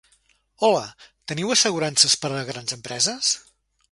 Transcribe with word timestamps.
Hola, 0.67 0.85
teniu 1.31 1.51
assegurances 1.57 2.17
per 2.25 2.33
a 2.37 2.41
grans 2.49 2.77
empreses? 2.79 3.37